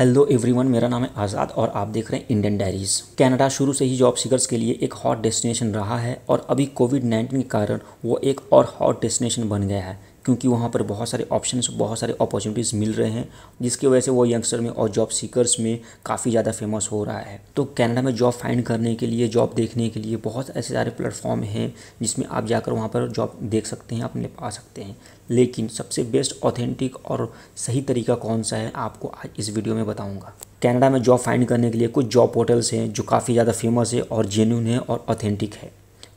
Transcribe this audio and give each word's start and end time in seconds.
Hello 0.00 0.24
everyone 0.32 0.66
मेरा 0.66 0.88
नाम 0.88 1.02
है 1.02 1.10
आज़ाद 1.16 1.50
और 1.50 1.72
आप 1.76 1.88
देख 1.88 2.10
रहे 2.10 2.20
हैं 2.20 2.26
इंडियन 2.30 2.56
डायरीज 2.58 2.92
कनाडा 3.18 3.48
शुरू 3.48 3.72
से 3.72 3.84
ही 3.84 3.96
जॉब 3.96 4.14
सीकर्स 4.14 4.46
के 4.46 4.56
लिए 4.56 4.78
एक 4.82 4.92
हॉट 4.94 5.20
डेस्टिनेशन 5.22 5.72
रहा 5.74 5.98
है 5.98 6.16
और 6.28 6.46
अभी 6.50 6.66
कोविड 6.76 7.02
19 7.04 7.32
के 7.32 7.42
कारण 7.48 7.80
वो 8.04 8.18
एक 8.24 8.40
और 8.52 8.72
हॉट 8.78 9.00
डेस्टिनेशन 9.02 9.48
बन 9.48 9.66
गया 9.68 9.82
है। 9.84 9.98
क्योंकि 10.24 10.48
वहाँ 10.48 10.68
पर 10.68 10.82
बहुत 10.82 11.08
सारे 11.08 11.26
ऑप्शंस 11.32 11.68
बहुत 11.72 11.98
सारे 11.98 12.14
अपॉर्चुनिटीज़ 12.20 12.74
मिल 12.76 12.92
रहे 12.92 13.10
हैं, 13.10 13.28
जिसकी 13.62 13.86
वजह 13.86 14.00
से 14.00 14.10
वो 14.10 14.24
यंगस्टर 14.26 14.60
में 14.60 14.68
और 14.70 14.88
जॉब 14.90 15.08
सीकर्स 15.08 15.56
में 15.60 15.78
काफ़ी 16.06 16.30
ज़्यादा 16.30 16.52
फ़ेमस 16.52 16.88
हो 16.92 17.02
रहा 17.04 17.18
है। 17.18 17.40
तो 17.56 17.64
कनाडा 17.78 18.02
में 18.02 18.14
जॉब 18.14 18.32
फाइंड 18.32 18.62
करने 18.62 18.94
के 18.94 19.06
लिए 19.06 19.28
जॉब 19.28 19.54
देखने 19.56 19.88
के 19.88 20.00
लिए 20.00 20.16
बहुत 20.16 20.50
ऐसे 20.50 20.74
सारे 20.74 20.90
प्लेटफॉर्म 20.90 21.42
हैं, 21.42 21.72
जिसमें 22.02 22.26
आप 22.26 22.46
जाकर 22.46 22.72
वहाँ 22.72 22.88
पर 22.88 23.08
जॉब 23.08 23.38
देख 23.42 23.66
सकते 23.66 23.94
हैं 23.94 24.02
अपने 24.02 24.28
पा 24.40 24.50
सकते 24.50 24.82
हैं। 24.82 24.96
लेकिन 25.30 25.68
सबसे 25.68 26.02
बेस्ट 26.02 26.42
ऑथेंटिक 26.44 26.96
और 27.06 27.32
सही 27.56 27.82
तरीका 27.82 28.14
कौन 28.16 28.42
सा 28.42 28.56
है, 28.56 28.72
आपको 28.76 29.08
आज 29.08 29.28
इस 29.38 29.50
वीडियो 29.50 29.74
में 29.74 29.86
बताऊँगा। 29.86 30.32
कनाडा 30.62 30.90
में 30.90 31.02
जॉब 31.02 31.18
फाइंड 31.18 31.46
करने 31.48 31.70
के 31.70 31.78
लिए 31.78 31.88
कुछ 31.88 32.06
जॉब 32.06 32.32
पोर्टल्स 32.32 32.72
हैं, 32.72 32.92
जो 32.92 33.02
काफ़ी 33.02 33.34
ज़्यादा 33.34 33.52
फ़ेमस 33.52 33.94
है 33.94 34.00
और 34.02 34.26
जेन्यून 34.26 34.66
है 34.66 34.78
और 34.78 35.04
ऑथेंटिक 35.08 35.54
है। 35.54 35.70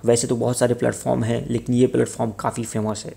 वैसे 0.05 0.27
तो 0.27 0.35
बहुत 0.35 0.57
सारे 0.57 0.73
प्लेटफॉर्म 0.73 1.23
हैं, 1.23 1.45
लेकिन 1.49 1.75
ये 1.75 1.87
प्लेटफॉर्म 1.87 2.31
काफ़ी 2.31 2.63
फ़ेमस 2.63 3.03
है। 3.05 3.13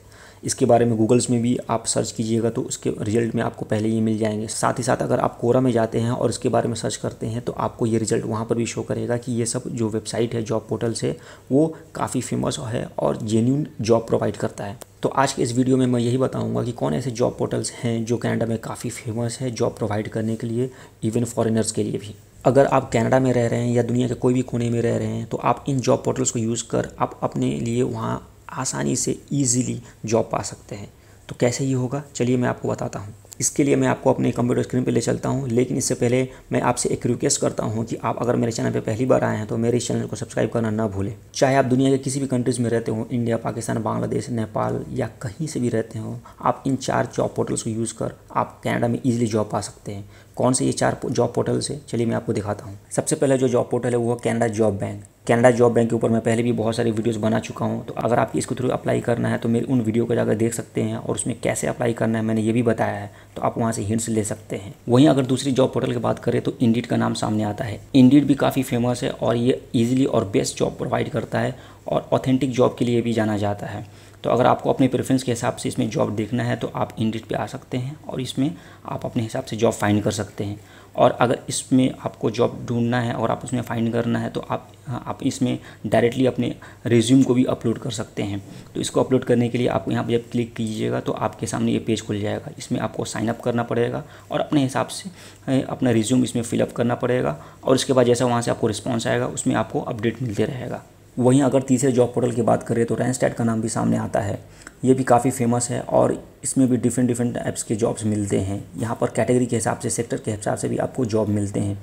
इसके 0.46 0.66
बारे 0.66 0.84
में 0.84 0.96
गूगल्स 0.96 1.28
में 1.30 1.40
भी 1.42 1.56
आप 1.70 1.86
सर्च 1.86 2.10
कीजिएगा 2.12 2.50
तो 2.50 2.62
उसके 2.62 2.90
रिज़ल्ट 3.00 3.34
में 3.34 3.42
आपको 3.42 3.64
पहले 3.64 3.88
ही 3.88 4.00
मिल 4.00 4.18
जाएँगे। 4.18 4.46
साथ 4.46 4.78
ही 4.78 4.82
साथ 4.82 4.96
अगर 4.96 5.20
आप 5.20 5.38
कोरा 5.38 5.60
में 5.60 5.70
जाते 5.72 6.00
हैं 6.00 6.10
और 6.10 6.30
इसके 6.30 6.48
बारे 6.48 6.68
में 6.68 6.74
सर्च 6.74 6.96
करते 6.96 7.26
हैं 7.26 7.40
तो 7.40 7.52
आपको 7.52 7.86
ये 7.86 7.98
रिज़ल्ट 7.98 8.24
वहाँ 8.24 8.44
पर 8.44 8.54
भी 8.54 8.66
शो 8.66 8.82
करेगा 8.82 9.16
कि 9.16 9.32
ये 9.32 9.46
सब 9.46 9.68
जो 9.68 9.88
वेबसाइट 9.88 10.34
है 10.34 10.42
जॉब 10.42 10.66
पोर्टल्स 10.68 11.02
है 11.04 11.16
वो 11.52 11.66
काफ़ी 11.94 12.20
फ़ेमस 12.20 12.58
है 12.60 12.84
और 12.98 13.16
जेन्यून 13.16 13.66
जॉब 13.80 14.06
प्रोवाइड 14.06 14.36
करता 14.36 14.64
है। 14.64 14.78
तो 15.02 15.08
आज 15.08 15.32
के 15.32 15.42
इस 15.42 15.56
वीडियो 15.56 15.76
में 15.76 15.86
मैं 15.86 16.00
यही 16.00 16.18
बताऊँगा 16.18 16.62
कि 16.62 16.72
कौन 16.72 16.94
ऐसे 16.94 17.10
जॉब 17.12 17.36
पोर्टल्स 17.38 17.72
हैं 17.72 18.04
जो 18.04 18.16
कनाडा 18.16 18.46
में 18.46 18.58
काफ़ी 18.58 18.90
फ़ेमस 18.90 19.38
है 19.40 19.50
जॉब 19.50 19.74
प्रोवाइड 19.76 20.08
करने 20.08 20.36
के 20.36 20.46
लिए 20.46 20.70
इवन 21.04 21.24
फॉरेनर्स 21.24 21.72
के 21.72 21.82
लिए 21.82 21.98
भी। 21.98 22.14
अगर 22.44 22.66
आप 22.66 22.90
कनाडा 22.92 23.18
में 23.20 23.32
रह 23.32 23.46
रहे 23.46 23.60
हैं 23.60 23.74
या 23.74 23.82
दुनिया 23.82 24.08
के 24.08 24.14
कोई 24.14 24.34
भी 24.34 24.42
कोने 24.42 24.70
में 24.70 24.80
रह 24.82 24.96
रहे 24.96 25.06
हैं 25.08 25.26
तो 25.26 25.36
आप 25.36 25.64
इन 25.68 25.80
जॉब 25.80 26.02
पोर्टल्स 26.04 26.30
को 26.30 26.38
यूज़ 26.38 26.64
कर, 26.70 26.88
आप 26.98 27.18
अपने 27.22 27.50
लिए 27.60 27.82
वहाँ 27.82 28.16
आसानी 28.48 28.96
से 28.96 29.18
ईज़िली 29.32 29.80
जॉब 30.04 30.28
पा 30.32 30.42
सकते 30.42 30.76
हैं। 30.76 30.88
तो 31.28 31.36
कैसे 31.40 31.64
ये 31.64 31.74
होगा? 31.74 32.02
चलिए 32.14 32.36
मैं 32.36 32.48
आपको 32.48 32.68
बताता 32.68 32.98
हूँ। 32.98 33.14
इसके 33.40 33.64
लिए 33.64 33.76
मैं 33.76 33.88
आपको 33.88 34.12
अपने 34.12 34.30
कंप्यूटर 34.32 34.62
स्क्रीन 34.62 34.84
पर 34.84 34.92
ले 34.92 35.00
चलता 35.00 35.28
हूँ। 35.28 35.48
लेकिन 35.48 35.76
इससे 35.76 35.94
पहले 35.94 36.22
मैं 36.52 36.60
आपसे 36.60 36.88
एक 36.88 37.06
रिक्वेस्ट 37.06 37.40
करता 37.40 37.64
हूँ 37.64 37.84
कि 37.84 37.96
आप 37.96 38.18
अगर 38.22 38.36
मेरे 38.36 38.52
चैनल 38.52 38.70
पर 38.70 38.80
पहली 38.80 39.06
बार 39.06 39.24
आए 39.24 39.36
हैं 39.36 39.46
तो 39.46 39.56
मेरे 39.56 39.76
इस 39.76 39.88
चैनल 39.88 40.06
को 40.06 40.16
सब्सक्राइब 40.16 40.50
करना 40.50 40.70
ना 40.70 40.86
भूलें। 40.86 41.14
चाहे 41.34 41.56
आप 41.56 41.64
दुनिया 41.64 41.90
के 41.90 41.98
किसी 41.98 42.20
भी 42.20 42.26
कंट्रीज़ 42.26 42.60
में 42.62 42.68
रहते 42.70 42.92
हो 42.92 43.06
इंडिया 43.12 43.36
पाकिस्तान 43.36 43.82
बांग्लादेश 43.82 44.28
नेपाल 44.30 44.84
या 44.92 45.06
कहीं 45.22 45.46
से 45.46 45.60
भी 45.60 45.68
रहते 45.68 45.98
हो, 45.98 46.18
आप 46.40 46.62
इन 46.66 46.76
चार 46.76 47.10
जॉब 47.16 47.34
पोर्टल्स 47.36 47.62
को 47.62 47.70
यूज़ 47.70 47.94
कर 47.94 48.14
आप 48.32 48.60
कैनेडा 48.64 48.88
में 48.88 48.98
ईजिली 49.06 49.26
जॉब 49.26 49.50
पा 49.52 49.60
सकते 49.60 49.92
हैं। 49.92 50.08
कौन 50.36 50.52
से 50.52 50.66
ये 50.66 50.72
चार 50.72 50.98
जॉब 51.04 51.32
पोर्टल्स 51.34 51.70
है? 51.70 51.80
चलिए 51.88 52.06
मैं 52.06 52.16
आपको 52.16 52.32
दिखाता 52.32 52.64
हूँ। 52.64 52.78
सबसे 52.90 53.16
पहले 53.16 53.38
जो 53.38 53.48
जॉब 53.48 53.68
पोर्टल 53.70 53.90
है, 53.90 53.96
वो 53.96 54.12
है 54.12 54.18
Canada 54.24 54.48
Job 54.48 54.78
Bank 54.78 55.04
Canada 55.26 55.50
Job 55.50 55.72
Bank 55.72 55.88
के 55.90 55.94
ऊपर 55.96 56.08
मैं 56.08 56.20
पहले 56.20 56.42
भी 56.42 56.50
बहुत 56.52 56.76
सारी 56.76 56.90
वीडियोस 56.90 57.16
बना 57.16 57.38
चुका 57.40 57.66
हूँ 57.66 57.84
तो 57.84 57.92
अगर 57.94 58.18
आपकी 58.18 58.38
इसके 58.38 58.54
थ्रू 58.54 58.68
अप्लाई 58.68 59.00
करना 59.00 59.28
है 59.28 59.38
तो 59.38 59.48
मेरे 59.48 59.66
उन 59.66 59.80
वीडियो 59.80 60.04
को 60.06 60.14
जाकर 60.14 60.34
देख 60.34 60.54
सकते 60.54 60.82
हैं 60.82 60.96
और 60.96 61.14
उसमें 61.14 61.34
कैसे 61.42 61.66
अप्लाई 61.66 61.92
करना 61.92 62.18
है 62.18 62.24
मैंने 62.24 62.40
ये 62.40 62.52
भी 62.52 62.62
बताया 62.62 62.98
है 62.98 63.10
तो 63.36 63.42
आप 63.42 63.58
वहाँ 63.58 63.72
से 63.72 63.82
हिंट्स 63.82 64.08
ले 64.08 64.24
सकते 64.24 64.56
हैं। 64.56 64.74
वहीं 64.88 65.08
अगर 65.08 65.26
दूसरी 65.26 65.52
जॉब 65.52 65.72
पोर्टल 65.72 65.92
की 65.92 65.98
बात 65.98 66.18
करें 66.18 66.40
तो 66.42 66.56
इंडीड 66.60 66.86
का 66.86 66.96
नाम 66.96 67.14
सामने 67.14 67.44
आता 67.44 67.64
है। 67.64 67.80
इंडीड 67.94 68.26
भी 68.26 68.34
काफ़ी 68.34 68.62
फ़ेमस 68.62 69.02
है 69.02 69.10
और 69.10 69.36
ये 69.36 69.60
ईजिली 69.74 70.04
और 70.04 70.24
बेस्ट 70.32 70.58
जॉब 70.58 70.76
प्रोवाइड 70.78 71.10
करता 71.10 71.40
है 71.40 71.54
और 71.88 72.08
ऑथेंटिक 72.12 72.50
जॉब 72.50 72.76
के 72.78 72.84
लिए 72.84 73.02
भी 73.02 73.12
जाना 73.12 73.36
जाता 73.36 73.66
है। 73.66 73.86
तो 74.26 74.30
अगर 74.30 74.46
आपको 74.46 74.70
अपने 74.70 74.86
प्रेफरेंस 74.88 75.22
के 75.22 75.32
हिसाब 75.32 75.56
से 75.56 75.68
इसमें 75.68 75.88
जॉब 75.90 76.14
देखना 76.16 76.42
है 76.42 76.54
तो 76.56 76.70
आप 76.76 76.94
इंडिट 76.98 77.24
पे 77.24 77.34
आ 77.34 77.44
सकते 77.46 77.78
हैं 77.78 77.96
और 78.08 78.20
इसमें 78.20 78.50
आप 78.86 79.04
अपने 79.06 79.22
हिसाब 79.22 79.44
से 79.44 79.56
जॉब 79.56 79.72
फाइंड 79.72 80.02
कर 80.02 80.10
सकते 80.12 80.44
हैं। 80.44 80.58
और 80.96 81.10
अगर 81.10 81.38
इसमें 81.48 81.94
आपको 82.00 82.30
जॉब 82.30 82.58
ढूंढना 82.68 83.00
है 83.00 83.12
और 83.14 83.30
आप 83.30 83.44
उसमें 83.44 83.60
फाइंड 83.62 83.92
करना 83.92 84.18
है 84.18 84.30
तो 84.30 84.40
आप 84.40 84.72
आप 84.88 85.18
इसमें 85.22 85.58
डायरेक्टली 85.86 86.26
अपने 86.26 86.54
रिज्यूम 86.86 87.22
को 87.22 87.34
भी 87.34 87.44
अपलोड 87.46 87.78
कर 87.78 87.90
सकते 87.90 88.22
हैं। 88.22 88.42
तो 88.74 88.80
इसको 88.80 89.02
अपलोड 89.02 89.24
करने 89.24 89.48
के 89.48 89.58
लिए 89.58 89.68
आप 89.68 89.88
यहाँ 89.90 90.04
पर 90.04 90.10
जब 90.10 90.28
क्लिक 90.32 90.54
कीजिएगा 90.54 91.00
तो 91.00 91.12
आपके 91.12 91.46
सामने 91.46 91.72
ये 91.72 91.78
पेज 91.78 92.02
खुल 92.06 92.20
जाएगा। 92.20 92.50
इसमें 92.58 92.80
आपको 92.80 93.04
साइनअप 93.04 93.40
करना 93.40 93.62
पड़ेगा 93.62 94.02
और 94.30 94.40
अपने 94.40 94.62
हिसाब 94.62 94.86
से 94.88 95.60
अपना 95.60 95.90
रिज्यूम 95.90 96.24
इसमें 96.24 96.42
फिलअप 96.42 96.72
करना 96.72 96.94
पड़ेगा 96.96 97.38
और 97.64 97.74
उसके 97.74 97.92
बाद 97.92 98.06
जैसा 98.06 98.26
वहाँ 98.26 98.42
से 98.42 98.50
आपको 98.50 98.66
रिस्पॉन्स 98.66 99.06
आएगा, 99.06 99.26
उसमें 99.28 99.54
आपको 99.54 99.80
अपडेट 99.82 100.22
मिलते 100.22 100.44
रहेगा। 100.44 100.82
वहीं 101.18 101.42
अगर 101.42 101.62
तीसरे 101.62 101.92
जॉब 101.92 102.12
पोर्टल 102.14 102.32
की 102.32 102.42
बात 102.42 102.62
करें 102.62 102.84
तो 102.86 102.94
रैनस्टैट 102.94 103.34
का 103.34 103.44
नाम 103.44 103.60
भी 103.60 103.68
सामने 103.68 103.96
आता 103.96 104.20
है। 104.20 104.38
ये 104.82 104.94
भी 104.94 105.04
काफ़ी 105.04 105.30
फ़ेमस 105.30 105.68
है 105.70 105.80
और 105.80 106.12
इसमें 106.44 106.68
भी 106.68 106.76
डिफरेंट 106.76 107.08
डिफरेंट 107.08 107.34
टाइप्स 107.34 107.62
के 107.62 107.74
जॉब्स 107.74 108.04
मिलते 108.04 108.40
हैं। 108.40 108.62
यहाँ 108.78 108.96
पर 109.00 109.10
कैटेगरी 109.10 109.46
के 109.46 109.56
हिसाब 109.56 109.78
से 109.78 109.90
सेक्टर 109.90 110.16
के 110.16 110.30
हिसाब 110.30 110.56
से 110.56 110.68
भी 110.68 110.76
आपको 110.76 111.04
जॉब 111.04 111.28
मिलते 111.28 111.60
हैं। 111.60 111.78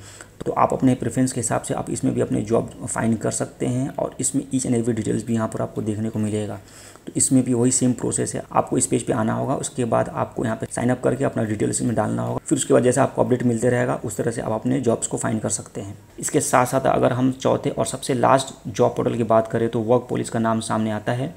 तो 0.46 0.52
आप 0.52 0.74
अपने 0.74 0.94
प्रेफरेंस 0.96 1.32
के 1.32 1.40
हिसाब 1.40 1.62
से 1.62 1.74
आप 1.74 1.90
इसमें 1.90 2.14
भी 2.14 2.22
अपने 2.22 2.42
जॉब 2.42 2.70
फाइंड 2.86 3.18
कर 3.18 3.32
सकते 3.32 3.66
हैं 3.66 3.88
और 3.90 4.16
इसमें 4.20 4.44
ईच 4.54 4.66
एंड 4.66 4.76
एवरी 4.76 4.94
डिटेल्स 4.94 5.26
भी 5.26 5.34
यहाँ 5.34 5.48
पर 5.48 5.62
आपको 5.62 5.82
देखने 5.82 6.10
को 6.10 6.20
मिलेगा। 6.20 6.60
तो 7.08 7.14
इसमें 7.18 7.44
भी 7.44 7.54
वही 7.54 7.72
सेम 7.72 7.94
प्रोसेस 7.94 8.34
है। 8.36 8.44
आपको 8.52 8.78
इस 8.78 8.86
पेज 8.88 9.04
पे 9.04 9.14
आना 9.14 9.34
होगा, 9.34 9.56
उसके 9.56 9.86
बाद 9.86 10.10
आपको 10.10 10.46
यहाँ 10.46 10.58
पे 10.58 10.68
साइन 10.72 10.90
अप 10.90 11.02
करके 11.04 11.24
अपना 11.24 11.44
डिटेल्स 11.44 11.82
इसमें 11.82 11.96
डालना 11.96 12.22
होगा। 12.22 12.40
फिर 12.40 12.58
उसके 12.58 12.74
बाद 12.74 12.84
जैसे 12.84 13.02
आपको 13.02 13.24
अपडेट 13.24 13.44
मिलते 13.44 13.70
रहेगा, 13.70 13.96
उस 13.96 14.18
तरह 14.18 14.32
से 14.32 14.42
आप 14.42 14.52
अपने 14.52 14.80
जॉब्स 14.82 15.08
को 15.08 15.18
फाइंड 15.18 15.42
कर 15.42 15.50
सकते 15.50 15.82
हैं। 15.82 15.98
इसके 16.20 16.40
साथ 16.42 16.66
साथ 16.66 16.88
अगर 16.88 17.14
हम 17.14 17.32
चौथे 17.34 17.70
और 17.70 17.86
सबसे 17.86 18.14
लास्ट 18.14 18.54
जॉब 18.68 18.96
पोर्टल 18.96 19.18
की 19.18 19.24
बात 19.26 19.48
करें 19.48 19.70
तो 19.70 19.80
वर्क 19.82 20.06
पुलिस 20.10 20.30
का 20.30 20.40
नाम 20.40 20.60
सामने 20.62 20.92
आता 20.92 21.12
है। 21.12 21.34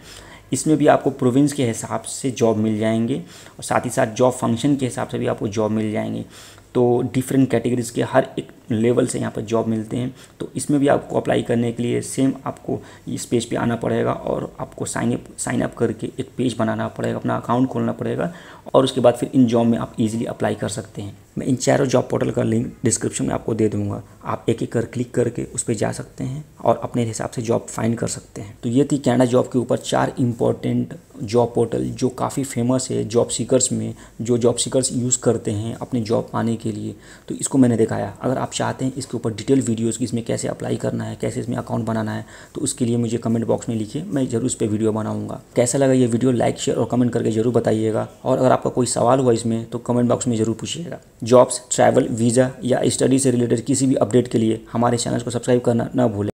इसमें 0.53 0.77
भी 0.77 0.87
आपको 0.87 1.11
प्रोविंस 1.11 1.53
के 1.53 1.67
हिसाब 1.67 2.03
से 2.03 2.31
जॉब 2.31 2.57
मिल 2.57 2.79
जाएँगे 2.79 3.19
और 3.59 3.65
साथ 3.65 3.81
ही 3.85 3.91
साथ 3.91 4.07
जॉब 4.07 4.33
फ़ंक्शन 4.33 4.77
के 4.77 4.87
हिसाब 4.87 5.09
से 5.09 5.19
भी 5.19 5.27
आपको 5.27 5.49
जॉब 5.49 5.71
मिल 5.71 5.93
जाएँगे। 5.93 6.25
तो 6.75 7.11
डिफरेंट 7.15 7.51
कैटेगरीज 7.51 7.91
के 7.91 8.03
हर 8.03 8.29
एक 8.39 8.49
लेवल 8.71 9.07
से 9.07 9.19
यहाँ 9.19 9.33
पर 9.33 9.43
जॉब 9.43 9.67
मिलते 9.69 9.97
हैं। 9.97 10.15
तो 10.41 10.51
इसमें 10.57 10.79
भी 10.81 10.89
आपको 10.89 11.21
अप्लाई 11.21 11.43
करने 11.43 11.73
के 11.73 11.83
लिए 11.83 12.01
सेम 12.03 12.33
आपको 12.47 12.81
इस 13.09 13.27
पेज 13.27 13.45
पे 13.45 13.57
आना 13.57 13.77
पड़ेगा 13.77 14.13
और 14.13 14.53
आपको 14.61 14.85
साइन 14.87 15.13
अप 15.13 15.25
साइन 15.39 15.61
अप 15.61 15.75
करके 15.75 16.11
एक 16.21 16.31
पेज 16.37 16.57
बनाना 16.59 16.89
पड़ेगा, 16.89 17.19
अपना 17.19 17.37
अकाउंट 17.37 17.69
खोलना 17.69 17.93
पड़ेगा 17.93 18.33
और 18.75 18.85
उसके 18.85 19.01
बाद 19.01 19.15
फिर 19.15 19.31
इन 19.35 19.47
जॉब 19.47 19.67
में 19.67 19.79
आप 19.79 19.95
इजीली 20.01 20.25
अप्लाई 20.25 20.55
कर 20.55 20.69
सकते 20.69 21.03
हैं। 21.03 21.17
मैं 21.39 21.47
इन 21.47 21.57
चारों 21.57 21.87
जॉब 21.87 22.07
पोर्टल 22.11 22.31
का 22.31 22.43
लिंक 22.43 22.73
डिस्क्रिप्शन 22.85 23.25
में 23.25 23.33
आपको 23.35 23.55
दे 23.55 23.69
दूँगा। 23.69 24.03
आप 24.25 24.47
एक 24.49 24.63
एक 24.63 24.73
कर, 24.73 24.85
क्लिक 24.85 25.11
करके 25.15 25.45
उस 25.45 25.63
पर 25.63 25.75
जा 25.75 25.91
सकते 25.93 26.25
हैं 26.25 26.45
और 26.61 26.81
अपने 26.85 27.05
हिसाब 27.05 27.31
से 27.31 27.43
जॉब 27.43 27.67
फाइंड 27.69 27.97
कर 27.99 28.07
सकते 28.09 28.41
हैं। 28.41 28.57
तो 28.63 28.69
ये 28.69 28.85
थी 28.93 28.99
कैनेडा 28.99 29.25
जॉब 29.25 29.51
के 29.53 29.59
ऊपर 29.59 29.77
चार 29.79 30.13
इंपॉर्टेंट 30.19 30.95
जॉब 31.23 31.53
पोर्टल 31.55 31.85
जो 31.91 32.09
काफ़ी 32.09 32.45
फ़ेमस 32.45 32.89
है 32.91 33.05
जॉब 33.05 33.29
सीकर्स 33.29 33.71
में, 33.73 33.95
जो 34.21 34.39
जॉब 34.39 34.57
सीकर्स 34.57 34.93
यूज़ 34.93 35.19
करते 35.21 35.51
हैं 35.51 35.75
अपने 35.75 36.01
जॉब 36.01 36.29
पाने 36.33 36.57
के 36.57 36.73
लिए। 36.73 36.95
तो 37.29 37.35
इसको 37.35 37.59
मैंने 37.59 37.77
दिखाया। 37.77 38.15
अगर 38.21 38.39
आप 38.39 38.53
चाहते 38.57 38.85
हैं 38.85 38.93
इसके 38.97 39.17
ऊपर 39.17 39.35
डिटेल 39.35 39.61
वीडियोज़ 39.63 39.99
की 39.99 40.05
इसमें 40.05 40.23
कैसे 40.25 40.49
अप्लाई 40.49 40.77
करना 40.77 41.05
है, 41.05 41.17
कैसे 41.21 41.41
इसमें 41.41 41.57
अकाउंट 41.57 41.85
बनाना 41.87 42.13
है 42.13 42.25
तो 42.55 42.61
उसके 42.61 42.85
लिए 42.85 42.97
मुझे 42.97 43.19
कमेंट 43.19 43.47
बॉक्स 43.47 43.69
में 43.69 43.77
लिखिए, 43.77 44.05
मैं 44.05 44.27
ज़रूर 44.29 44.47
इस 44.47 44.55
पर 44.55 44.67
वीडियो 44.67 44.93
बनाऊँगा। 44.93 45.41
कैसा 45.57 45.79
लगा 45.79 45.93
ये 45.93 46.07
वीडियो, 46.09 46.33
लाइक, 46.33 46.59
शेयर 46.59 46.79
और 46.79 46.89
कमेंट 46.91 47.13
करके 47.13 47.31
ज़रूर 47.31 47.53
बताइएगा। 47.55 48.09
और 48.25 48.39
अगर 48.39 48.53
आपका 48.53 48.71
कोई 48.71 48.87
सवाल 48.89 49.21
हुआ 49.21 49.33
इसमें 49.33 49.65
तो 49.71 49.79
कमेंट 49.81 50.09
बॉक्स 50.09 50.27
में 50.27 50.37
ज़रूर 50.37 50.57
पूछिएगा। 50.61 51.01
जॉब्स, 51.25 51.61
ट्रैवल, 51.71 52.09
वीज़ा 52.13 52.51
या 52.65 52.81
स्टडी 52.89 53.19
से 53.19 53.31
रिलेटेड 53.31 53.65
किसी 53.65 53.87
भी 53.87 53.95
अपडेट 53.97 54.29
के 54.29 54.39
लिए 54.39 54.65
हमारे 54.73 54.99
चैनल 54.99 55.21
को 55.21 55.31
सब्सक्राइब 55.31 55.61
करना 55.63 55.91
ना 55.95 56.07
भूलें। 56.07 56.31